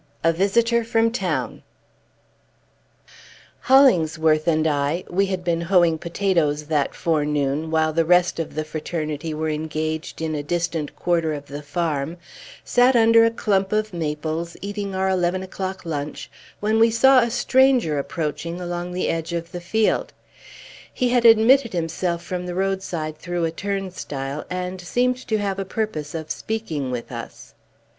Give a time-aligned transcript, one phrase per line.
[0.23, 0.29] X.
[0.33, 1.61] A VISITOR FROM TOWN
[3.59, 8.63] Hollingsworth and I we had been hoeing potatoes, that forenoon, while the rest of the
[8.63, 12.17] fraternity were engaged in a distant quarter of the farm
[12.63, 16.31] sat under a clump of maples, eating our eleven o'clock lunch,
[16.61, 20.13] when we saw a stranger approaching along the edge of the field.
[20.91, 25.63] He had admitted himself from the roadside through a turnstile, and seemed to have a
[25.63, 27.53] purpose of speaking with us.